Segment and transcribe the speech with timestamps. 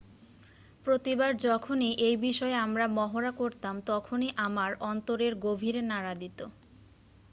[0.85, 6.49] """""""প্রতিবার যখনই এই বিষয়ে আমরা মহড়া করতাম তখনই আমার অন্তরেরগভীরে নাড়া দিত।""""""